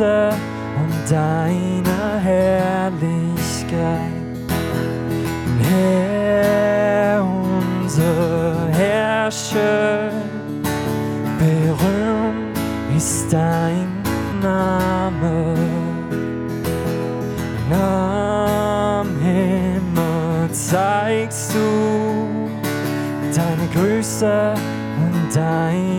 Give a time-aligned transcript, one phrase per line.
[0.00, 0.30] Größe
[0.80, 3.20] und deine Herrlichkeit.
[5.68, 10.10] Herr, unser Herrscher,
[11.38, 12.58] berühmt
[12.96, 14.02] ist dein
[14.40, 15.54] Name.
[17.70, 22.38] Am Himmel zeigst du
[23.36, 24.54] deine Größe
[24.96, 25.89] und deine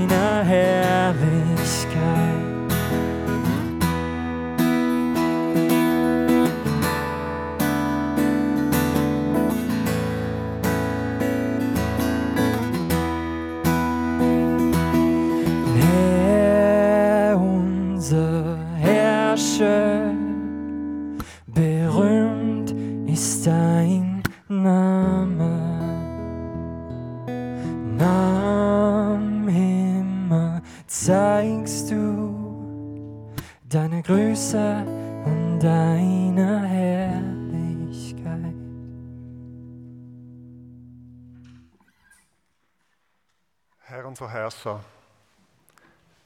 [44.21, 44.79] unser Herrscher,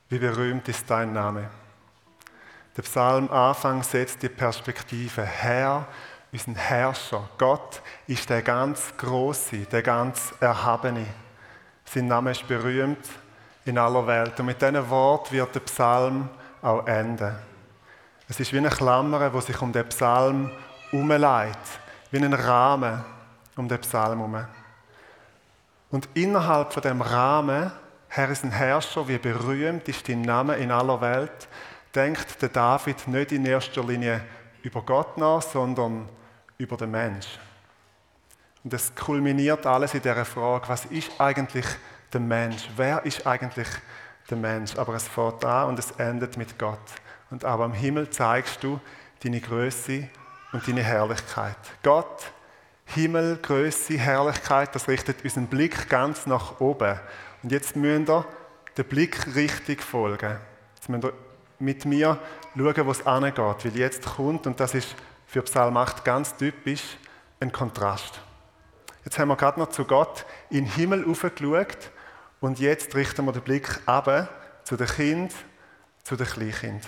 [0.09, 1.49] wie berühmt ist dein Name.
[2.75, 5.21] Der Psalm Anfang setzt die Perspektive.
[5.21, 5.87] Herr,
[6.33, 11.05] unser Herrscher, Gott ist der ganz Große, der ganz Erhabene.
[11.85, 13.07] Sein Name ist berühmt
[13.63, 14.37] in aller Welt.
[14.41, 16.27] Und mit diesem Wort wird der Psalm
[16.61, 17.33] auch enden.
[18.27, 20.51] Es ist wie eine Klammer, wo sich um den Psalm
[20.91, 21.79] umleitet,
[22.11, 23.05] wie ein Rahmen
[23.55, 24.45] um den Psalm herum.
[25.91, 27.71] Und innerhalb von dem Rahmen,
[28.15, 31.49] Herr ist ein Herrscher, wie berühmt ist dein Name in aller Welt,
[31.93, 34.21] denkt der David nicht in erster Linie
[34.63, 36.07] über Gott nach, sondern
[36.57, 37.27] über den Mensch.
[38.63, 41.65] Und es kulminiert alles in der Frage, was ist eigentlich
[42.13, 42.69] der Mensch?
[42.77, 43.67] Wer ist eigentlich
[44.29, 44.77] der Mensch?
[44.77, 46.79] Aber es fängt an und es endet mit Gott.
[47.31, 48.79] Und auch am Himmel zeigst du
[49.25, 50.07] deine Größe
[50.53, 51.57] und deine Herrlichkeit.
[51.83, 52.31] Gott,
[52.85, 56.97] Himmel, Größe, Herrlichkeit, das richtet unseren Blick ganz nach oben.
[57.45, 58.25] Und jetzt müsst ihr
[58.75, 60.39] den Blick richtig folgen.
[60.73, 61.13] Jetzt müsst ihr
[61.59, 62.17] mit mir
[62.57, 63.37] schauen, wo es angeht.
[63.37, 64.95] Weil jetzt kommt, und das ist
[65.27, 66.97] für Psalm 8 ganz typisch,
[67.39, 68.19] ein Kontrast.
[69.03, 71.91] Jetzt haben wir gerade noch zu Gott in den Himmel aufgeschaut
[72.39, 74.27] und jetzt richten wir den Blick ab
[74.63, 75.31] zu den Kind,
[76.01, 76.87] zu den Kleinkind.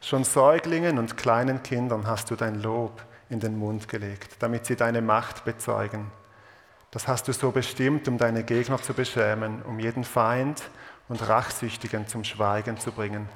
[0.00, 4.74] Schon Säuglingen und kleinen Kindern hast du dein Lob in den Mund gelegt, damit sie
[4.74, 6.10] deine Macht bezeugen.
[6.90, 10.62] Das hast du so bestimmt, um deine Gegner zu beschämen, um jeden Feind
[11.08, 13.28] und Rachsüchtigen zum Schweigen zu bringen.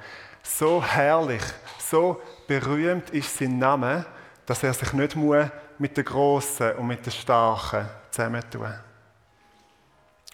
[0.43, 1.43] So herrlich,
[1.79, 4.05] so berühmt ist sein Name,
[4.45, 8.73] dass er sich nicht muss mit den Großen und mit den Starken zusammentun,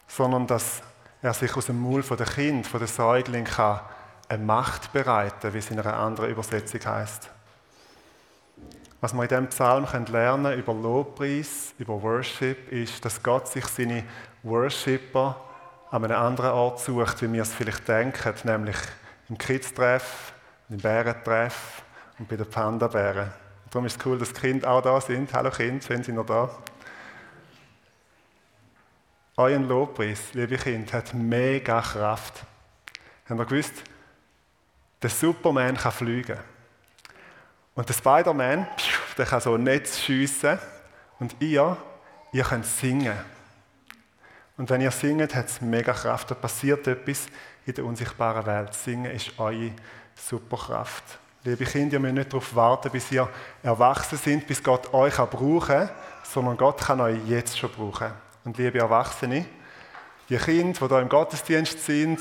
[0.08, 0.82] sondern dass
[1.22, 3.82] er sich aus dem Maul der Kind, von der Säugling kann
[4.28, 7.30] eine Macht bereiten, wie es in einer anderen Übersetzung heißt.
[9.02, 13.66] Was wir in diesem Psalm lernen können über Lobpreis, über Worship, ist, dass Gott sich
[13.66, 14.04] seine
[14.44, 15.44] Worshipper
[15.90, 18.78] an einem anderen Ort sucht, wie wir es vielleicht denken, nämlich
[19.28, 20.34] im Kids-Treff,
[20.70, 21.82] im Bärentreff
[22.20, 23.32] und bei den Panda-Bären.
[23.72, 25.34] Darum ist es cool, dass die Kinder auch da sind.
[25.34, 26.50] Hallo Kinder, schön sind ihr da.
[29.38, 32.44] Euer Lobpreis, liebe Kinder, hat mega Kraft.
[33.28, 33.84] Habt ihr gewusst,
[35.02, 36.38] der Superman kann fliegen.
[37.74, 38.68] Und der Spider-Man,
[39.22, 40.58] der kann so ein Netz schiessen.
[41.20, 41.78] Und ihr,
[42.32, 43.16] ihr könnt singen.
[44.58, 46.32] Und wenn ihr singt, hat es mega Kraft.
[46.32, 47.28] Da passiert etwas
[47.68, 48.74] in der unsichtbaren Welt.
[48.74, 49.74] Singen ist eure
[50.16, 51.04] Superkraft.
[51.44, 53.30] Liebe Kinder, ihr müsst nicht darauf warten, bis ihr
[53.62, 55.88] erwachsen sind, bis Gott euch auch brauchen
[56.24, 58.12] sondern Gott kann euch jetzt schon brauchen.
[58.44, 59.46] Und liebe Erwachsene,
[60.30, 62.20] die Kinder, die hier im Gottesdienst sind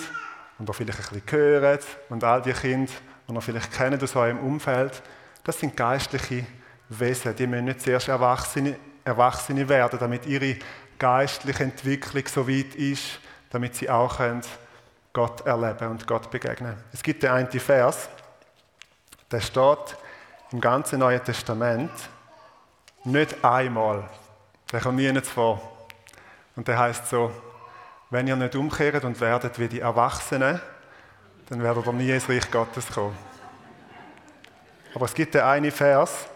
[0.58, 1.78] und auch vielleicht ein bisschen hören
[2.10, 2.92] und all die Kinder,
[3.28, 5.02] die ihr vielleicht kennt aus eurem Umfeld,
[5.44, 6.44] das sind geistliche
[6.90, 7.34] Wesen.
[7.36, 10.56] Die müssen nicht zuerst Erwachsene, Erwachsene werden, damit ihre
[10.98, 13.20] geistliche Entwicklung so weit ist,
[13.50, 14.42] damit sie auch können
[15.12, 16.76] Gott erleben und Gott begegnen.
[16.92, 18.08] Es gibt den einen Vers,
[19.30, 19.96] der steht
[20.52, 21.90] im ganzen Neuen Testament
[23.04, 24.08] nicht einmal.
[24.70, 25.60] Der kommt nie vor.
[26.56, 27.32] Und der heißt so:
[28.10, 30.60] Wenn ihr nicht umkehrt und werdet wie die Erwachsenen,
[31.48, 33.16] dann werdet ihr nie ins Reich Gottes kommen.
[34.94, 36.26] Aber es gibt den einen Vers,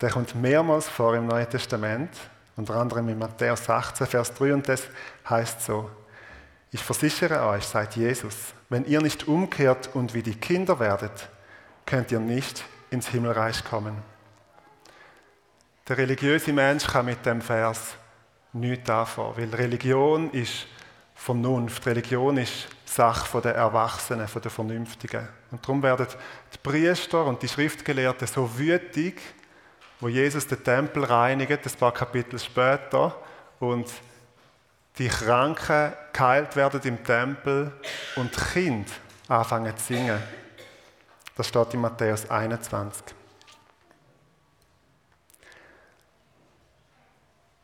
[0.00, 2.10] der kommt mehrmals vor im Neuen Testament,
[2.56, 4.84] unter anderem in Matthäus 18, Vers 3, und das
[5.28, 5.90] heißt so:
[6.70, 11.28] Ich versichere euch, sagt Jesus, wenn ihr nicht umkehrt und wie die Kinder werdet,
[11.86, 13.96] könnt ihr nicht ins Himmelreich kommen.
[15.88, 17.96] Der religiöse Mensch kann mit dem Vers
[18.52, 20.66] nichts anfangen, weil Religion ist
[21.14, 21.86] Vernunft.
[21.86, 25.28] Religion ist Sache der Erwachsenen, der Vernünftigen.
[25.50, 26.06] Und darum werden
[26.52, 29.20] die Priester und die Schriftgelehrten so wütig,
[30.00, 33.14] wo Jesus den Tempel reinigt, ein paar Kapitel später,
[33.58, 33.90] und
[34.98, 37.72] die Kranken geheilt werden im Tempel
[38.16, 38.90] und Kinder
[39.28, 40.20] anfangen zu singen.
[41.36, 43.14] Das steht in Matthäus 21.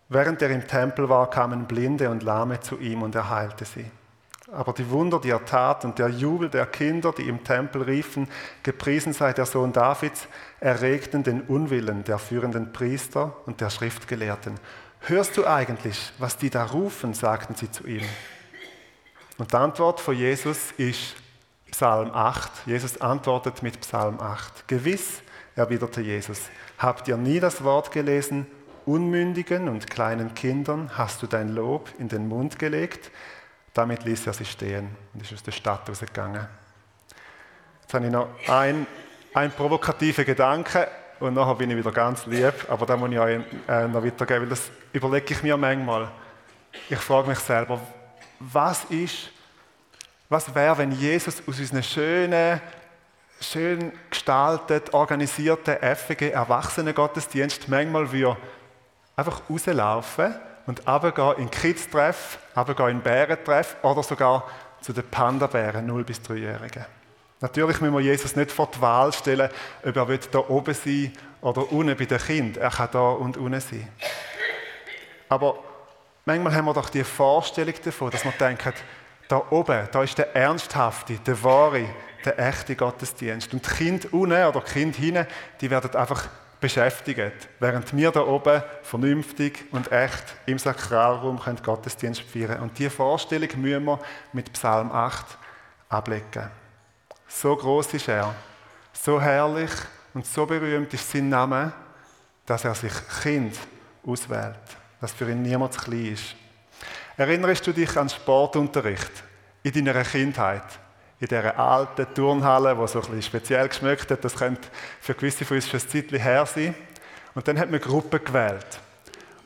[0.09, 3.91] Während er im Tempel war, kamen Blinde und Lahme zu ihm und er heilte sie.
[4.53, 8.29] Aber die Wunder, die er tat und der Jubel der Kinder, die im Tempel riefen,
[8.63, 10.29] gepriesen sei der Sohn Davids,
[10.61, 14.55] erregten den Unwillen der führenden Priester und der Schriftgelehrten.
[15.01, 17.13] Hörst du eigentlich, was die da rufen?
[17.13, 18.05] sagten sie zu ihm.
[19.39, 21.17] Und die Antwort von Jesus ist
[21.73, 22.51] Psalm 8.
[22.67, 24.69] Jesus antwortet mit Psalm 8.
[24.69, 25.23] Gewiss,
[25.57, 26.43] erwiderte Jesus,
[26.79, 28.47] habt ihr nie das Wort gelesen,
[28.87, 33.11] Unmündigen und kleinen Kindern hast du dein Lob in den Mund gelegt?
[33.77, 36.49] Damit ließ er sie stehen und ist aus der Stadt rausgegangen.
[37.83, 38.87] Jetzt habe ich noch einen,
[39.35, 40.87] einen provokativen Gedanken
[41.21, 44.45] und nachher bin ich wieder ganz lieb, aber da muss ich euch äh, noch weitergeben,
[44.45, 46.11] weil das überlege ich mir manchmal.
[46.89, 47.79] Ich frage mich selber,
[48.41, 49.31] was ist,
[50.31, 52.63] was wäre, wenn Jesus aus unseren schönen,
[53.43, 58.39] schön gestaltet, organisierten, FG Erwachsenen-Gottesdienst manchmal würde
[59.17, 60.35] einfach rauslaufen
[60.67, 64.45] und runtergehen in Kids-Treff, runtergehen in Bärentreff oder sogar
[64.81, 66.85] zu den Panda-Bären, 0- bis 3-Jährigen.
[67.41, 69.51] Natürlich müssen wir Jesus nicht vor die Wahl stellen,
[69.85, 72.63] ob er da oben sein oder unten bei den Kindern.
[72.63, 73.89] Er kann da und unten sein.
[75.29, 75.59] Aber
[76.25, 78.73] manchmal haben wir doch die Vorstellung davon, dass wir denken,
[79.29, 81.85] da oben, da ist der ernsthafte, der wahre,
[82.25, 83.53] der echte Gottesdienst.
[83.53, 85.27] Und die Kinder unten oder die Kinder hinten,
[85.61, 86.29] die werden einfach
[86.61, 92.91] beschäftigt, während wir da oben vernünftig und echt im Sakralraum können Gottesdienst feiern Und diese
[92.91, 94.01] Vorstellung müssen wir
[94.33, 95.39] mit Psalm 8
[95.89, 96.51] ablegen.
[97.29, 98.35] So groß ist er,
[98.93, 99.71] so herrlich
[100.15, 101.73] und so berühmt ist sein Name,
[102.47, 102.93] dass er sich
[103.23, 103.57] Kind
[104.07, 104.57] auswählt,
[105.01, 106.35] dass für ihn niemand zu klein ist.
[107.17, 109.25] Erinnerst du dich an Sportunterricht
[109.63, 110.63] in deiner Kindheit?
[111.19, 114.69] In dieser alten Turnhalle, die so ein bisschen speziell geschmeckt hat, das könnte
[115.01, 116.75] für gewisse von uns schon ein Zeitchen her sein.
[117.35, 118.81] Und dann hat man Gruppen gewählt.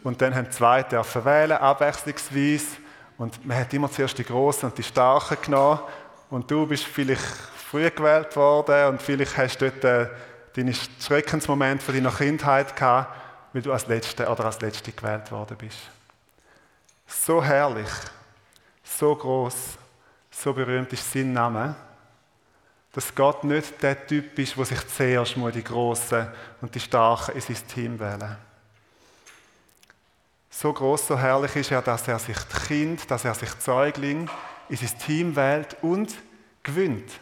[0.02, 2.66] Und dann haben zwei dürfen wählen, abwechslungsweise.
[3.18, 5.80] Und man hat immer zuerst die Großen und die Starken genommen.
[6.30, 7.22] Und du bist vielleicht
[7.70, 10.08] früh gewählt worden und vielleicht hast du dort äh,
[10.56, 13.14] deine Schreckensmomente von deiner Kindheit gehabt,
[13.52, 15.78] weil du als Letzte oder als Letzte gewählt worden bist.
[17.06, 17.88] So herrlich,
[18.82, 19.54] so groß,
[20.30, 21.75] so berühmt ist sein Name,
[22.92, 26.28] dass Gott nicht der Typ ist, der sich zuerst mal die Großen
[26.60, 28.37] und die Starken in sein Team wählen.
[30.50, 34.28] So groß, so herrlich ist er, dass er sich die Kind, dass er sich Zeugling
[34.68, 36.14] in sein Team wählt und
[36.62, 37.12] gewinnt.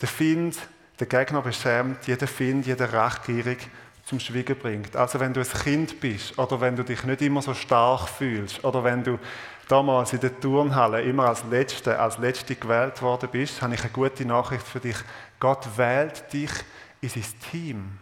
[0.00, 0.56] Der Find,
[0.98, 3.58] der Gegner beschämt, jeder Find, jeder rachgierig
[4.04, 4.96] zum Schwiegen bringt.
[4.96, 8.64] Also wenn du ein Kind bist oder wenn du dich nicht immer so stark fühlst
[8.64, 9.18] oder wenn du
[9.70, 13.90] damals in der Turnhalle immer als Letzte, als Letzte gewählt worden bist, habe ich eine
[13.90, 14.96] gute Nachricht für dich.
[15.38, 16.50] Gott wählt dich
[17.00, 17.98] in sein Team.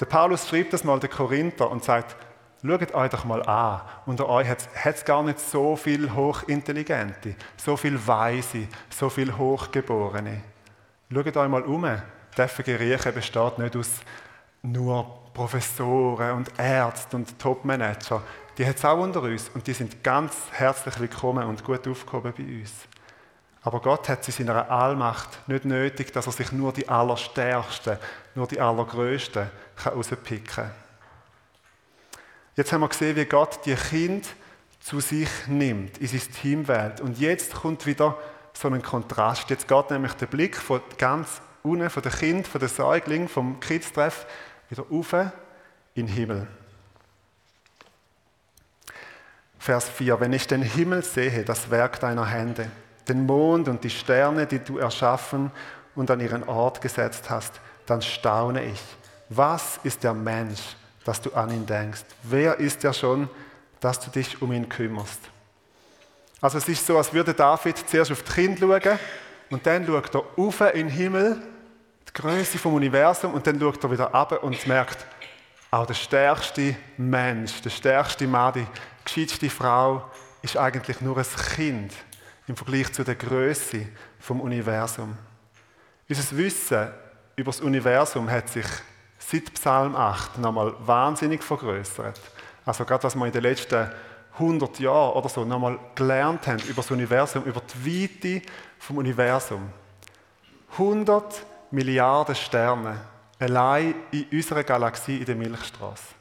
[0.00, 2.16] Der Paulus schreibt das mal den Korinther und sagt,
[2.62, 3.80] Schaut euch doch mal an.
[4.04, 10.42] Unter euch hat es gar nicht so viel Hochintelligente, so viel Weise, so viel Hochgeborene.
[11.10, 11.86] Schaut euch mal um.
[12.36, 13.88] Die FG Riechen besteht nicht aus
[14.62, 18.22] nur Professoren und Ärzten und Topmanager.
[18.60, 22.34] Die hat es auch unter uns und die sind ganz herzlich willkommen und gut aufgehoben
[22.36, 22.70] bei uns.
[23.62, 27.96] Aber Gott hat in seiner Allmacht nicht nötig, dass er sich nur die Allerstärksten,
[28.34, 29.48] nur die Allergrößten
[29.86, 30.70] rauspicken kann.
[32.54, 34.28] Jetzt haben wir gesehen, wie Gott die Kind
[34.78, 37.00] zu sich nimmt, in sein Team wählt.
[37.00, 38.18] Und jetzt kommt wieder
[38.52, 39.48] so ein Kontrast.
[39.48, 43.58] Jetzt geht nämlich der Blick von ganz unten, von der Kind, von der Säugling, vom
[43.58, 44.26] Kids-Treff,
[44.68, 45.30] wieder auf in
[45.94, 46.46] den Himmel.
[49.60, 50.18] Vers 4.
[50.18, 52.70] Wenn ich den Himmel sehe, das Werk deiner Hände,
[53.06, 55.50] den Mond und die Sterne, die du erschaffen
[55.94, 58.80] und an ihren Ort gesetzt hast, dann staune ich.
[59.28, 60.60] Was ist der Mensch,
[61.04, 62.04] dass du an ihn denkst?
[62.22, 63.28] Wer ist er schon,
[63.80, 65.20] dass du dich um ihn kümmerst?
[66.40, 68.98] Also es ist so, als würde David zuerst auf das Kind schauen
[69.50, 71.42] und dann schaut er auf in den Himmel,
[72.08, 75.04] die Größe vom Universum und dann schaut er wieder ab und merkt,
[75.70, 78.66] auch der stärkste Mensch, der stärkste Mann, die
[79.04, 80.10] gescheitste Frau
[80.42, 81.92] ist eigentlich nur ein Kind
[82.46, 83.86] im Vergleich zu der Größe
[84.18, 85.16] vom Universum.
[86.08, 86.88] Unser Wissen
[87.36, 88.66] über das Universum hat sich
[89.18, 92.20] seit Psalm 8 nochmal wahnsinnig vergrößert.
[92.64, 93.90] Also gerade was wir in den letzten
[94.34, 98.42] 100 Jahren oder so nochmal gelernt haben über das Universum, über die Weite
[98.78, 99.70] vom Universum.
[100.72, 103.00] 100 Milliarden Sterne
[103.38, 106.19] allein in unserer Galaxie in der Milchstraße.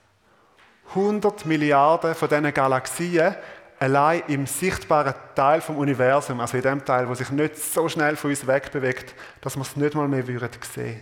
[0.89, 3.35] 100 Milliarden von diesen Galaxien
[3.79, 8.15] allein im sichtbaren Teil vom Universum, also in dem Teil, wo sich nicht so schnell
[8.15, 10.99] von uns wegbewegt, dass wir es nicht mal mehr sehen würden.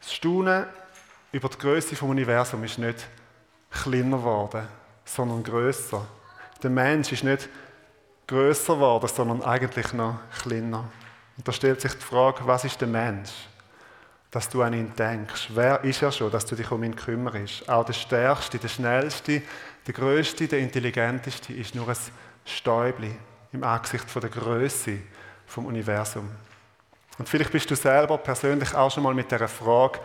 [0.00, 0.66] Das Staunen
[1.32, 3.06] über die Größe vom Universum ist nicht
[3.70, 4.68] kleiner geworden,
[5.04, 6.06] sondern größer.
[6.62, 7.48] Der Mensch ist nicht
[8.26, 10.84] größer geworden, sondern eigentlich noch kleiner.
[11.36, 13.30] Und da stellt sich die Frage, was ist der Mensch?
[14.30, 15.48] Dass du an ihn denkst.
[15.54, 17.68] Wer ist er schon, dass du dich um ihn kümmerst?
[17.68, 19.42] Auch der Stärkste, der Schnellste,
[19.86, 21.96] der Größte, der Intelligenteste ist nur ein
[22.44, 23.14] Stäubli
[23.52, 24.98] im Angesicht der Größe
[25.46, 26.28] vom Universum.
[27.18, 29.98] Und vielleicht bist du selber persönlich auch schon mal mit der Frage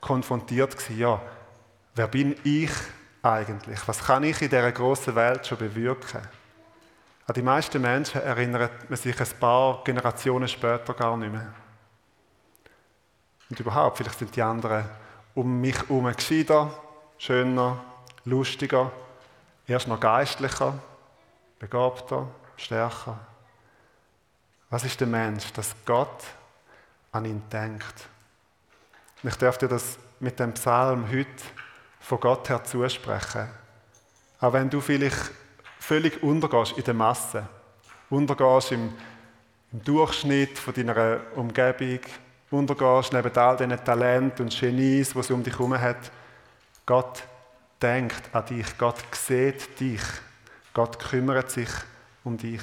[0.00, 1.20] konfrontiert gewesen, ja,
[1.94, 2.70] wer bin ich
[3.22, 3.80] eigentlich?
[3.86, 6.20] Was kann ich in dieser großen Welt schon bewirken?
[7.26, 11.52] An die meisten Menschen erinnert man sich ein paar Generationen später gar nicht mehr.
[13.50, 14.84] Und überhaupt, vielleicht sind die anderen
[15.34, 16.72] um mich herum gescheiter,
[17.18, 17.82] schöner,
[18.24, 18.90] lustiger,
[19.66, 20.78] erst noch geistlicher,
[21.58, 23.18] begabter, stärker.
[24.70, 26.24] Was ist der Mensch, dass Gott
[27.12, 28.08] an ihn denkt?
[29.22, 31.28] Und ich darf dir das mit dem Psalm heute
[32.00, 33.48] von Gott her zusprechen.
[34.40, 35.30] Auch wenn du vielleicht
[35.78, 37.46] völlig untergehst in der Masse,
[38.08, 38.92] untergehst im,
[39.72, 42.00] im Durchschnitt von deiner Umgebung,
[42.50, 46.10] untergehst neben all diesen Talenten und Genies, die es um dich herum hat.
[46.84, 47.22] Gott
[47.80, 50.02] denkt an dich, Gott sieht dich,
[50.74, 51.68] Gott kümmert sich
[52.24, 52.62] um dich.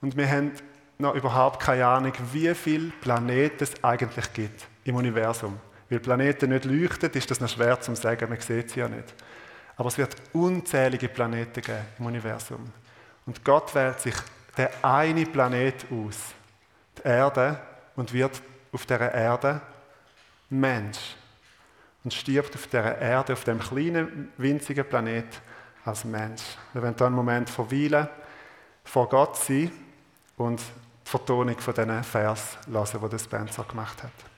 [0.00, 0.52] Und wir haben
[0.98, 5.58] noch überhaupt keine Ahnung, wie viele Planeten es eigentlich gibt im Universum.
[5.88, 9.14] Weil Planeten nicht leuchten, ist das noch schwer zu sagen, man sieht sie ja nicht.
[9.76, 12.70] Aber es wird unzählige Planeten geben im Universum.
[13.26, 14.14] Und Gott wählt sich
[14.56, 16.16] der eine Planet aus,
[16.98, 17.58] die Erde,
[18.00, 18.40] und wird
[18.72, 19.60] auf der Erde
[20.48, 21.16] Mensch
[22.02, 25.26] und stirbt auf der Erde, auf dem kleinen, winzigen Planet
[25.84, 26.40] als Mensch.
[26.72, 28.08] Wir werden da einen Moment verweilen,
[28.84, 29.70] vor Gott sein
[30.38, 34.29] und die Vertonung von diesen Vers lassen, die Spencer gemacht hat.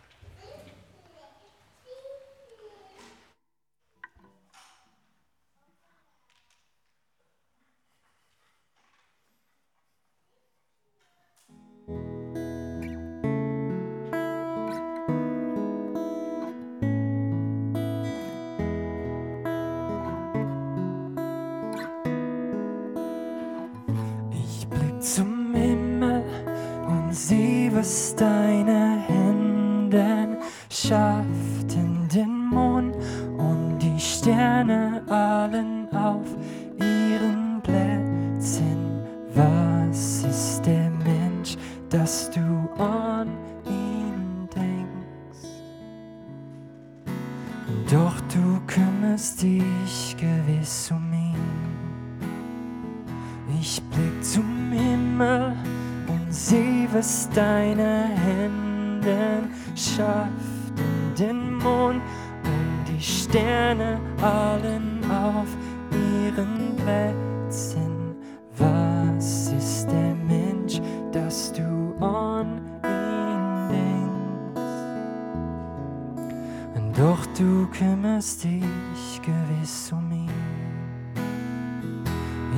[27.83, 28.15] Was
[61.19, 62.03] den Mond
[62.45, 65.49] und die Sterne allen auf
[65.93, 68.17] ihren Plätzen.
[68.59, 70.81] Was ist der Mensch,
[71.13, 73.69] dass du an ihn
[74.55, 74.61] denkst?
[76.75, 80.31] Und doch du kümmerst dich gewiss um ihn.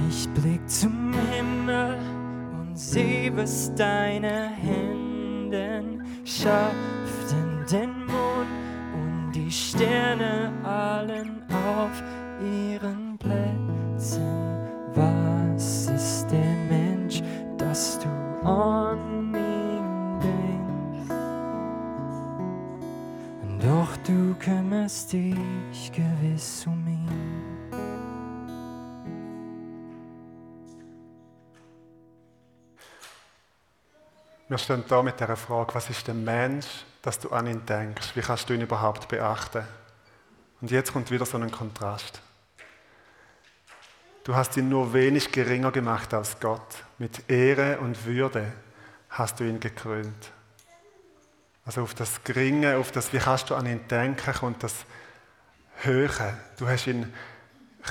[0.08, 1.98] Ich blick zum Himmel
[2.74, 5.82] sieh, was deine Hände
[6.24, 7.13] schafften,
[9.74, 12.00] Sterne allen auf
[12.40, 14.22] ihren Plätzen.
[14.94, 17.20] Was ist der Mensch,
[17.58, 18.08] dass du
[18.46, 21.10] an ihn denkst?
[23.66, 26.93] Doch du kümmerst dich gewiss um ihn.
[34.46, 36.66] Wir stehen da mit der Frage, was ist der Mensch,
[37.00, 38.14] dass du an ihn denkst?
[38.14, 39.66] Wie kannst du ihn überhaupt beachten?
[40.60, 42.20] Und jetzt kommt wieder so ein Kontrast.
[44.22, 46.76] Du hast ihn nur wenig geringer gemacht als Gott.
[46.98, 48.52] Mit Ehre und Würde
[49.08, 50.32] hast du ihn gekrönt.
[51.64, 54.84] Also auf das Geringe, auf das, wie kannst du an ihn denken, kommt das
[55.78, 56.10] Höhe.
[56.58, 57.10] Du hast ihn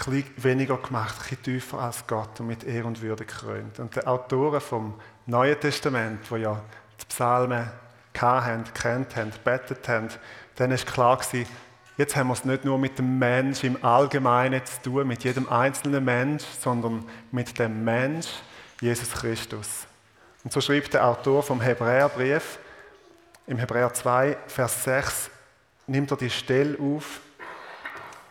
[0.08, 3.80] ein weniger gemacht, ein tiefer als Gott und mit Ehre und Würde gekrönt.
[3.80, 6.62] Und die Autoren vom Neuen Testament, wo ja
[7.00, 7.72] die Psalmen
[8.18, 10.10] hatten, kennt haben, betet haben,
[10.56, 11.48] dann ist klar gewesen,
[11.98, 15.50] jetzt haben wir es nicht nur mit dem Mensch im Allgemeinen zu tun, mit jedem
[15.50, 18.28] einzelnen Mensch, sondern mit dem Mensch,
[18.82, 19.88] Jesus Christus.
[20.44, 22.60] Und so schreibt der Autor vom Hebräerbrief
[23.48, 25.30] im Hebräer 2, Vers 6,
[25.88, 27.22] nimmt er die Stelle auf,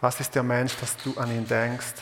[0.02, 1.94] was ist der Mensch, dass du an ihn denkst?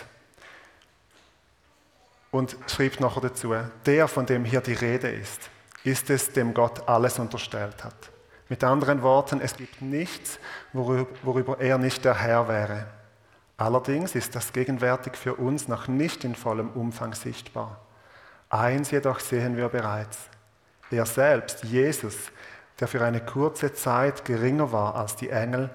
[2.30, 3.54] Und schreibt nachher dazu,
[3.84, 5.50] der, von dem hier die Rede ist,
[5.84, 8.10] ist es, dem Gott alles unterstellt hat.
[8.48, 10.38] Mit anderen Worten, es gibt nichts,
[10.72, 12.86] worüber er nicht der Herr wäre.
[13.58, 17.80] Allerdings ist das gegenwärtig für uns noch nicht in vollem Umfang sichtbar.
[18.48, 20.18] Eins jedoch sehen wir bereits.
[20.90, 22.16] Er selbst, Jesus,
[22.80, 25.70] der für eine kurze Zeit geringer war als die Engel,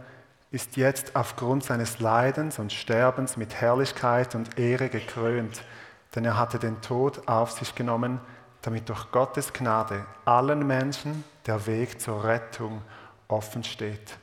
[0.56, 5.62] ist jetzt aufgrund seines Leidens und Sterbens mit Herrlichkeit und Ehre gekrönt,
[6.16, 8.22] denn er hatte den Tod auf sich genommen,
[8.62, 12.82] damit durch Gottes Gnade allen Menschen der Weg zur Rettung
[13.28, 14.18] offen steht.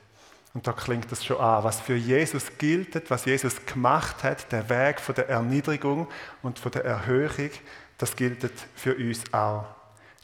[0.55, 4.69] Und da klingt das schon an, was für Jesus gilt, was Jesus gemacht hat, der
[4.71, 6.09] Weg von der Erniedrigung
[6.43, 7.51] und von der Erhöhung,
[7.99, 9.67] das gilt für uns auch.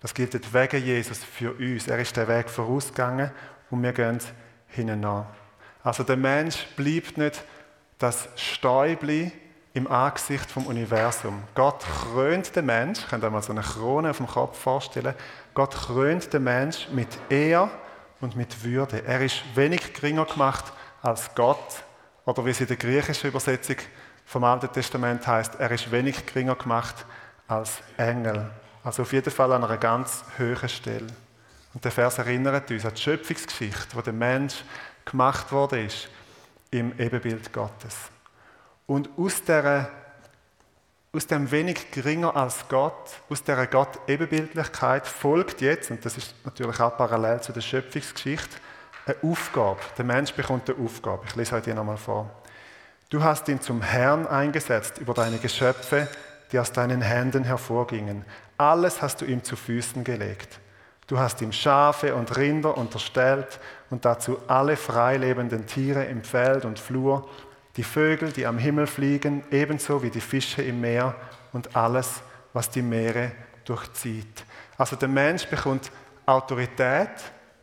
[0.01, 1.87] Das gilt wegen Jesus für uns.
[1.87, 3.31] Er ist der Weg vorausgegangen
[3.71, 4.19] und wir gehen
[4.69, 5.27] hinten nach.
[5.89, 7.43] Also der Mensch bleibt nicht
[7.97, 9.33] das Stäubli
[9.73, 11.43] im Angesicht vom Universum.
[11.55, 15.15] Gott krönt den Mensch, könnt ihr mal so eine Krone auf dem Kopf vorstellen,
[15.55, 17.71] Gott krönt den Mensch mit Ehr
[18.21, 19.03] und mit Würde.
[19.07, 21.83] Er ist wenig geringer gemacht als Gott,
[22.27, 23.77] oder wie es in der griechischen Übersetzung
[24.27, 27.07] vom Alten Testament heißt, er ist wenig geringer gemacht
[27.47, 28.51] als Engel.
[28.85, 31.07] Also auf jeden Fall an einer ganz hohen Stelle.
[31.73, 34.65] Und der Vers erinnert uns an die Schöpfungsgeschichte, wo der Mensch
[35.11, 36.09] gemacht worden ist
[36.71, 37.97] im Ebenbild Gottes.
[38.87, 39.91] Und aus, der,
[41.13, 46.81] aus dem wenig geringer als Gott, aus dieser Gott-Ebenbildlichkeit folgt jetzt, und das ist natürlich
[46.81, 48.57] auch parallel zu der Schöpfungsgeschichte,
[49.07, 49.81] eine Aufgabe.
[49.97, 51.25] Der Mensch bekommt eine Aufgabe.
[51.27, 52.31] Ich lese heute nochmal vor.
[53.11, 56.09] Du hast ihn zum Herrn eingesetzt über deine Geschöpfe,
[56.53, 58.25] die aus deinen Händen hervorgingen.
[58.59, 60.61] Alles hast du ihm zu Füßen gelegt.
[61.09, 66.79] Du hast ihm Schafe und Rinder unterstellt und dazu alle freilebenden Tiere im Feld und
[66.79, 67.27] Flur,
[67.79, 71.15] die Vögel, die am Himmel fliegen, ebenso wie die Fische im Meer
[71.55, 72.21] und alles,
[72.53, 73.33] was die Meere
[73.65, 74.45] durchzieht.
[74.77, 75.91] Also der Mensch bekommt
[76.27, 77.09] Autorität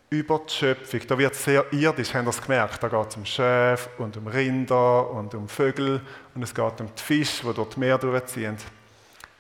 [0.10, 1.02] über die Schöpfung.
[1.08, 2.82] Da wird sehr irdisch, haben es gemerkt.
[2.82, 6.02] Da geht es um Schäfe und um Rinder und um Vögel
[6.34, 8.58] und es geht um die Fische, die dort Meer durchziehen.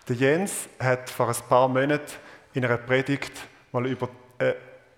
[0.07, 2.11] Der Jens hat vor ein paar Monaten
[2.53, 3.31] in einer Predigt
[3.75, 4.09] mal über
[4.39, 4.55] eine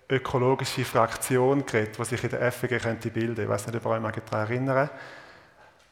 [0.08, 4.02] ökologische Fraktion geredet, die sich in der FWG könnte bilden Ich weiß nicht, ob ihr
[4.02, 4.90] euch daran erinnern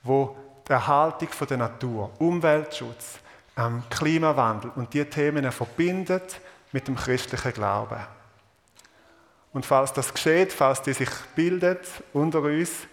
[0.03, 3.19] wo die Erhaltung der Natur, Umweltschutz,
[3.57, 6.41] ähm, Klimawandel und diese Themen verbindet
[6.73, 8.01] mit dem christlichen Glauben.
[9.53, 12.87] Und falls das geschieht, falls die sich bildet unter uns,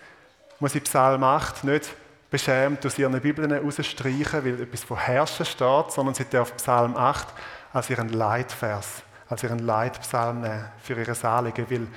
[0.60, 1.90] muss ich Psalm 8 nicht
[2.30, 7.28] beschämt aus ihren Bibeln rausstreichen, weil etwas von Herrschen steht, sondern sie darf Psalm 8
[7.74, 11.88] als ihren Leitvers, als ihren Leitpsalm nehmen für ihre Anliegen, weil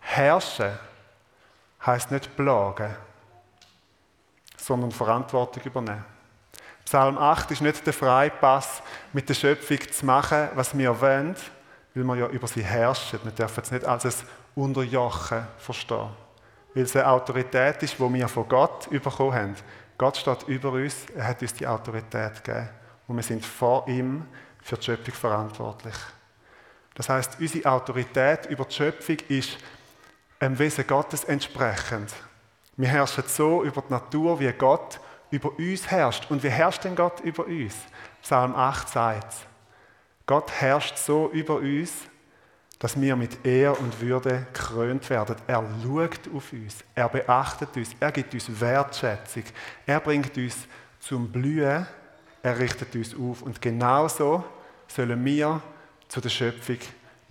[0.00, 0.72] Herrschen
[1.86, 2.94] heißt nicht plagen,
[4.56, 6.04] sondern Verantwortung übernehmen.
[6.84, 11.36] Psalm 8 ist nicht der Freipass, mit der Schöpfung zu machen, was wir wollen,
[11.94, 13.20] weil wir ja über sie herrschen.
[13.22, 14.12] Wir dürfen es nicht als ein
[14.56, 16.08] Unterjochen verstehen.
[16.74, 19.56] Weil es eine Autorität ist, die wir von Gott bekommen haben.
[19.96, 22.68] Gott steht über uns, er hat uns die Autorität gegeben.
[23.06, 24.26] Und wir sind vor ihm
[24.60, 25.94] für die Schöpfung verantwortlich.
[26.94, 29.58] Das heißt, unsere Autorität über die Schöpfung ist
[30.40, 32.12] dem Wesen Gottes entsprechend.
[32.76, 35.00] Wir herrschen so über die Natur, wie Gott
[35.30, 36.30] über uns herrscht.
[36.30, 37.74] Und wie herrscht denn Gott über uns?
[38.22, 39.34] Psalm 8 sagt
[40.26, 41.92] Gott herrscht so über uns,
[42.78, 45.36] dass wir mit Ehr und Würde gekrönt werden.
[45.46, 49.42] Er schaut auf uns, er beachtet uns, er gibt uns Wertschätzung,
[49.86, 50.56] er bringt uns
[51.00, 51.86] zum Blühen,
[52.42, 53.42] er richtet uns auf.
[53.42, 54.44] Und genauso
[54.88, 55.60] sollen wir
[56.10, 56.78] zu der Schöpfung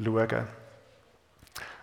[0.04, 0.48] schauen.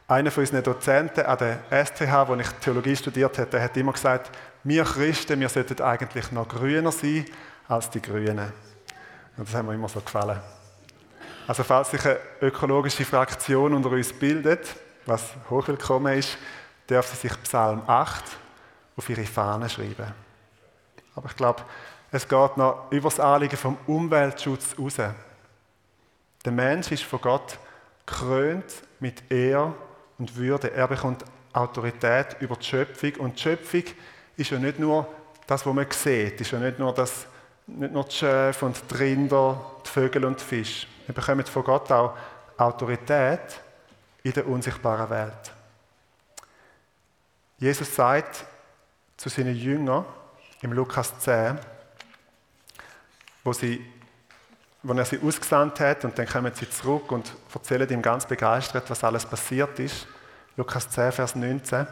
[0.08, 4.30] Einer von unseren Dozenten an der STH, wo ich Theologie studiert habe, hat immer gesagt,
[4.64, 7.26] wir Christen, wir sollten eigentlich noch grüner sein
[7.68, 8.52] als die Grünen.
[9.36, 10.40] Und das hat mir immer so gefallen.
[11.46, 16.38] Also falls sich eine ökologische Fraktion unter uns bildet, was hochwillkommen ist,
[16.86, 18.24] darf sie sich Psalm 8
[18.96, 20.14] auf ihre Fahne schreiben.
[21.14, 21.62] Aber ich glaube,
[22.10, 24.96] es geht noch über das Anliegen vom Umweltschutz raus.
[26.46, 27.58] Der Mensch ist von Gott
[28.06, 29.74] krönt mit Ehr
[30.16, 30.72] und Würde.
[30.72, 33.14] Er bekommt Autorität über die Schöpfung.
[33.16, 33.82] Und die Schöpfung
[34.36, 35.08] ist ja nicht nur
[35.44, 37.26] das, was man sieht, ist ja nicht nur, das,
[37.66, 40.86] nicht nur die Schäfe und die Rinder, die Vögel und die Fische.
[41.06, 42.16] Wir bekommen von Gott auch
[42.56, 43.60] Autorität
[44.22, 45.52] in der unsichtbaren Welt.
[47.58, 48.44] Jesus sagt
[49.16, 50.04] zu seinen Jüngern
[50.62, 51.58] im Lukas 10,
[53.42, 53.84] wo, sie,
[54.86, 58.88] wo er sie ausgesandt hat und dann kommen sie zurück und erzählen ihm ganz begeistert,
[58.88, 60.06] was alles passiert ist.
[60.56, 61.86] Lukas 10, Vers 19.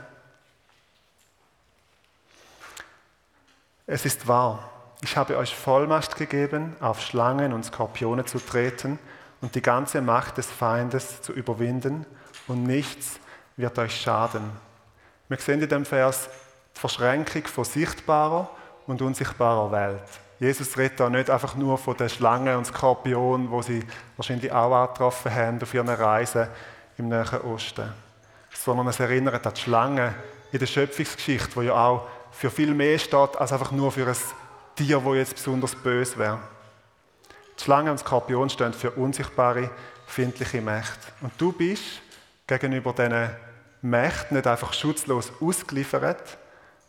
[3.87, 4.71] Es ist wahr,
[5.03, 9.01] ich habe euch Vollmacht gegeben, auf Schlangen und Skorpione zu treten
[9.41, 12.07] und die ganze Macht des Feindes zu überwinden
[12.47, 13.19] und nichts
[13.57, 14.51] wird euch schaden.
[15.29, 16.29] Wir sehen in dem Vers
[16.77, 18.49] die Verschränkung von sichtbarer
[18.87, 20.24] und unsichtbarer Welt.
[20.41, 23.85] Jesus redet da nicht einfach nur von den Schlangen und Skorpionen, wo sie
[24.17, 26.49] wahrscheinlich auch angetroffen haben auf ihren Reisen
[26.99, 27.93] im Nahen Osten,
[28.53, 30.15] sondern es erinnert an die Schlangen
[30.53, 34.17] in der Schöpfungsgeschichte, wo ja auch für viel mehr steht als einfach nur für ein
[34.75, 36.41] Tier, wo jetzt besonders böse wäre.
[37.59, 39.71] Die Schlange und Skorpion stehen für unsichtbare,
[40.07, 41.13] findliche Mächte.
[41.21, 42.03] Und du bist
[42.47, 43.31] gegenüber diesen
[43.83, 46.39] Mächten nicht einfach schutzlos ausgeliefert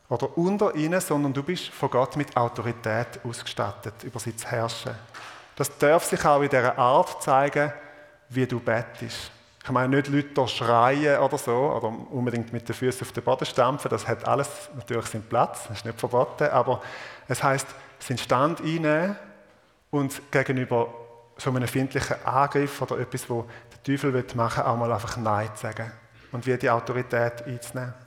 [0.10, 4.94] oder unter ihnen, sondern du bist von Gott mit Autorität ausgestattet, über sie zu herrschen.
[5.56, 7.72] Das darf sich auch in dieser Art zeigen,
[8.30, 9.32] wie du bettest.
[9.64, 13.46] Ich meine nicht Leute schreien oder so, oder unbedingt mit den Füßen auf den Boden
[13.46, 16.82] stampfen, das hat alles natürlich seinen Platz, das ist nicht verboten, aber
[17.28, 19.16] es heißt, seinen Stand einnehmen
[19.90, 20.94] und gegenüber
[21.38, 25.50] so einem findlichen Angriff oder etwas, wo der Teufel machen will, auch mal einfach Nein
[25.56, 25.92] zu sagen
[26.32, 28.05] und wie die Autorität einzunehmen.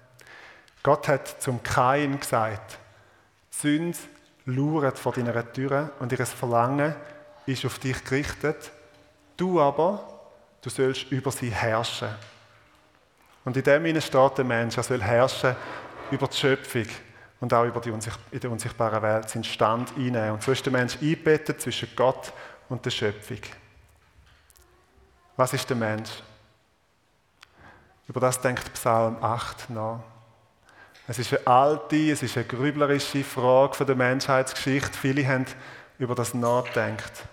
[0.82, 2.78] Gott hat zum Kain gesagt,
[3.52, 3.98] die Sünde
[4.46, 6.94] lauert vor deiner Türe und ihr Verlangen
[7.46, 8.70] ist auf dich gerichtet.
[9.36, 10.20] Du aber,
[10.62, 12.08] du sollst über sie herrschen.
[13.44, 15.56] Und in dem Sinne steht der Mensch, er soll herrschen
[16.10, 16.86] über die Schöpfung
[17.40, 20.32] und auch über die in der unsichtbaren Welt seinen Stand einnehmen.
[20.32, 22.32] Und so ist der Mensch eingebettet zwischen Gott
[22.68, 23.38] und der Schöpfung.
[25.36, 26.10] Was ist der Mensch?
[28.08, 30.00] Über das denkt Psalm 8 nach.
[31.10, 34.92] Es ist eine alte, es ist eine grüblerische Frage der Menschheitsgeschichte.
[34.92, 35.46] Viele haben
[35.98, 37.24] über das nachgedacht.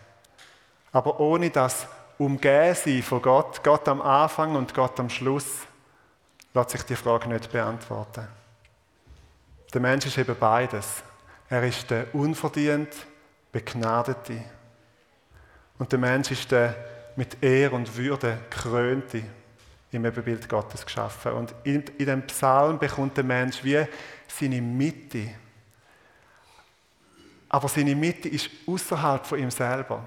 [0.93, 1.85] Aber ohne das
[2.17, 5.67] Umgehen von Gott, Gott am Anfang und Gott am Schluss,
[6.53, 8.25] lässt sich die Frage nicht beantworten.
[9.73, 11.03] Der Mensch ist eben beides.
[11.49, 12.95] Er ist der unverdient
[13.51, 14.41] Begnadete.
[15.77, 16.73] Und der Mensch ist der
[17.17, 19.23] mit Ehr und Würde krönte
[19.95, 21.33] im Ebenbild Gottes geschaffen.
[21.33, 23.83] Und in, in dem Psalm bekommt der Mensch wie
[24.27, 25.29] seine Mitte.
[27.49, 30.03] Aber seine Mitte ist außerhalb von ihm selber.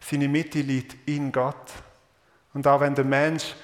[0.00, 1.72] Seine Mitte liegt in Gott.
[2.54, 3.54] Und auch wenn der Mensch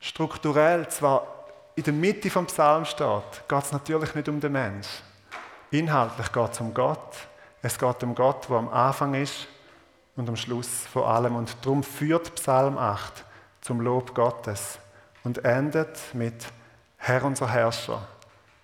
[0.00, 1.26] strukturell zwar
[1.74, 4.88] in der Mitte vom Psalm steht, geht es natürlich nicht um den Mensch.
[5.70, 7.16] Inhaltlich geht es um Gott.
[7.62, 9.46] Es geht um Gott, der am Anfang ist
[10.16, 11.36] und am Schluss vor allem.
[11.36, 13.24] Und darum führt Psalm 8
[13.60, 14.78] zum Lob Gottes
[15.24, 16.46] und endet mit
[16.96, 18.06] Herr unser Herrscher,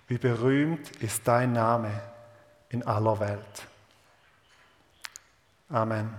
[0.07, 1.91] wie berühmt ist dein Name
[2.69, 3.67] in aller Welt.
[5.69, 6.13] Amen.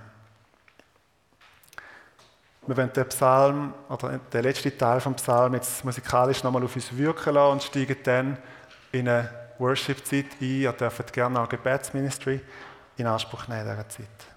[2.67, 6.97] Wir wollen den Psalm, oder den letzten Teil vom Psalm jetzt musikalisch nochmal auf uns
[6.97, 8.39] wirken lassen und steigen dann
[8.91, 10.47] in eine Worship-Zeit ein.
[10.47, 12.41] Ihr dürft gerne auch Gebetsministry
[12.97, 14.36] in Anspruch nehmen in dieser Zeit.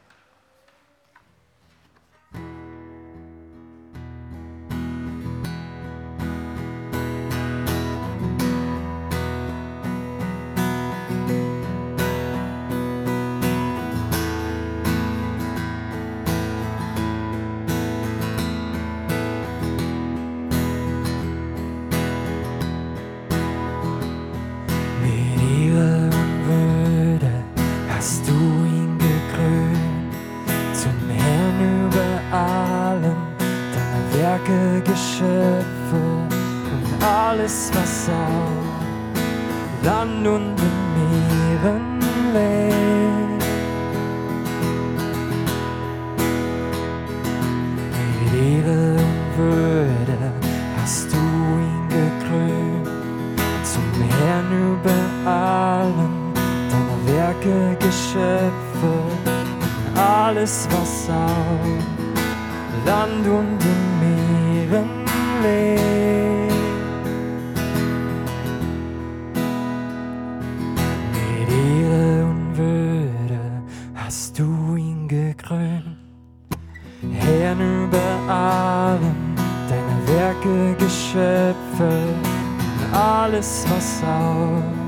[83.39, 84.78] Herr, unser Herrscher.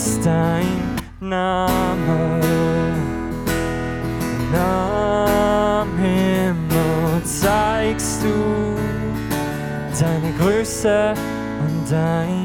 [0.00, 2.40] Ist dein Name.
[4.54, 8.76] Am Himmel zeigst du
[10.00, 11.14] deine Größe
[11.64, 12.39] und Herrlichkeit.